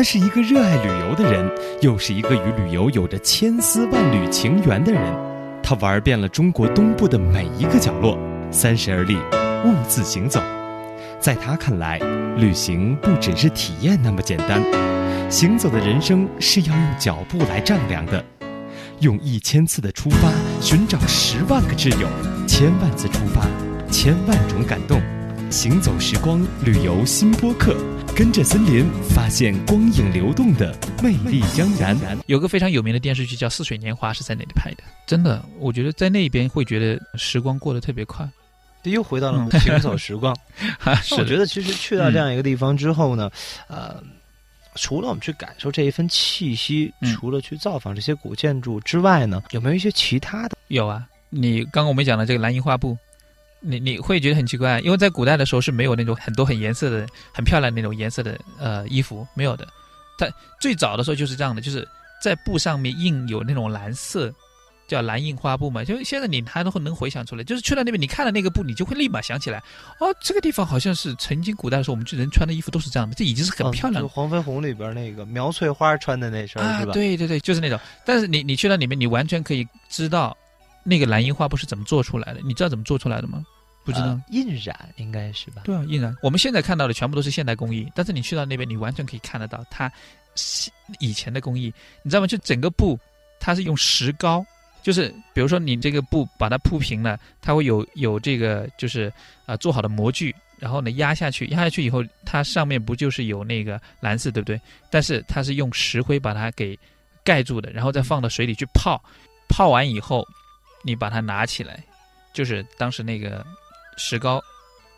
[0.00, 1.46] 他是一个热爱旅游的人，
[1.82, 5.02] 又是一个与旅游有着千丝万缕情缘的人。
[5.62, 8.18] 他玩遍了中国东部的每一个角落，
[8.50, 9.14] 三十而立，
[9.62, 10.40] 兀自行走。
[11.18, 11.98] 在他看来，
[12.38, 14.62] 旅行不只是体验那么简单，
[15.30, 18.24] 行走的人生是要用脚步来丈量的。
[19.00, 20.30] 用一千次的出发，
[20.62, 22.08] 寻找十万个挚友；
[22.48, 23.46] 千万次出发，
[23.90, 24.98] 千万种感动。
[25.50, 27.76] 行走时光，旅游新播客，
[28.14, 30.72] 跟着森林，发现光影流动的
[31.02, 31.98] 魅力江南。
[32.26, 34.84] 有个非常有名的电视剧叫《似水年华》，是在那里拍的。
[35.08, 38.28] 真的，我觉得在那边会觉得时光过得特别快。
[38.84, 40.34] 这又回到了行走时光。
[41.02, 43.28] 是，我觉得其实去到这样一个地方之后呢，
[43.66, 44.00] 呃，
[44.76, 50.56] 除了我们去感受这一份气息，除了去造访这些古建筑之外呢，有没有一些其他的？
[50.68, 52.96] 有啊，你刚刚我们讲的这个蓝银画布。
[53.62, 59.68] 你你会觉得很奇怪，因为在古代的时候是没有那种很多很颜色的、很漂亮那种颜色的呃衣服，没有的。
[60.18, 60.26] 它
[60.58, 61.86] 最早的时候就是这样的，就是
[62.22, 64.32] 在布上面印有那种蓝色，
[64.88, 65.84] 叫蓝印花布嘛。
[65.84, 69.62] 就现在你还能能回想出来，就是去到那边你看了那个布，你就会立马想起来，
[69.98, 74.02] 哦，这个地方好像是曾经古代的时候我们这人穿的衣服都是这样的，这已经是很漂亮。
[74.02, 76.92] 就黄飞鸿里边那个苗翠花穿的那身是吧？
[76.92, 77.78] 对对对，就是那种。
[78.06, 80.34] 但是你你去到里面，你完全可以知道。
[80.82, 82.40] 那个蓝印花布是怎么做出来的？
[82.42, 83.44] 你知道怎么做出来的吗？
[83.84, 85.62] 不知道，印染应该是吧？
[85.64, 86.14] 对啊，印染。
[86.22, 89.90] 我们现在看到的全部都是现代工艺，但是你去到那边，你完全可以看得到它
[90.98, 91.72] 以前的工艺。
[92.02, 92.26] 你知道吗？
[92.26, 92.98] 就整个布，
[93.38, 94.44] 它是用石膏，
[94.82, 99.12] 就是比如说你这个布把它铺平了，它会有有这个就是
[99.46, 104.60] 啊做好的模具，然后呢压下去，压下去以后，它上面不就是有那个蓝色，对不对？
[104.90, 106.78] 但是它是用石灰把它给
[107.24, 109.02] 盖住的，然后再放到水里去泡，
[109.48, 110.26] 泡完以后。
[110.82, 111.84] 你把它拿起来，
[112.32, 113.44] 就是当时那个
[114.00, 114.42] 石膏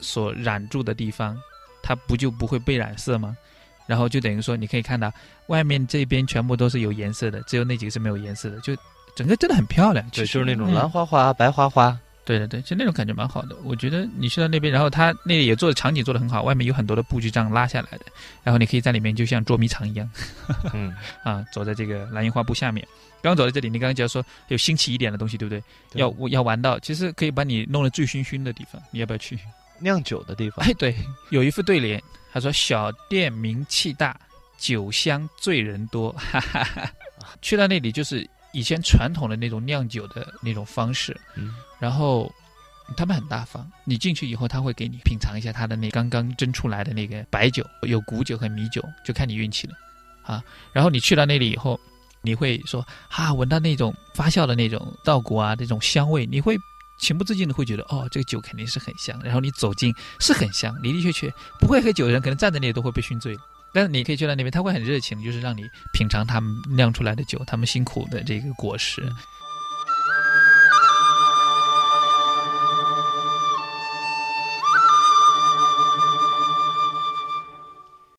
[0.00, 1.40] 所染住的地方，
[1.82, 3.36] 它不就不会被染色吗？
[3.86, 5.10] 然后就等于说，你可以看到
[5.46, 8.76] 外面这边全部都是有颜色的，只有那几个是没有颜色的，就
[9.14, 10.04] 整个真的很漂亮。
[10.10, 11.98] 对，就是那种蓝花花、白花花。
[12.28, 13.56] 对对对，就那种感觉蛮好的。
[13.64, 18.04] 我觉得你去到那边，然后他那里也做的场景做的很好，外面有很多的布局这样拉下来的，
[18.44, 20.06] 然后你可以在里面就像捉迷藏一样，
[20.74, 20.94] 嗯
[21.24, 22.86] 啊，走在这个蓝印花布下面。
[23.22, 25.62] 刚走到这里，你刚刚讲说有新奇一点的东西，对不对？
[25.94, 29.38] 要要玩到，其实可以把你弄得醉醺醺的地方，你要不要去？
[29.80, 30.66] 酿酒的地方？
[30.66, 30.94] 哎，对，
[31.30, 34.14] 有一副对联，他说：“小店名气大，
[34.58, 36.92] 酒香醉人多。”哈哈哈。
[37.40, 42.32] 去到那里就是以前传统的那种酿酒的那种方式，嗯，然后
[42.96, 49.74] 他们很大方，你进去以后他会给你品尝一下他的那刚刚蒸出来的那个白酒，有古酒和米酒，就看你运气了，
[50.22, 50.42] 啊，
[50.72, 51.78] 然后你去到那里以后。
[52.20, 56.58] 你会说啊，闻到那种发酵的那种稻谷啊，那种香味，你会
[56.98, 59.18] 情不自禁的会觉得哦，这个酒肯定是很香。
[59.22, 63.38] 然后你走近是很香，的的确确不会喝酒的人可能站在那里都会被熏醉。
[63.78, 65.62] 但是你可以去到那边，他会很热情，就是让你
[65.92, 69.00] 品尝他们酿出来的酒，他们辛苦的这个果实。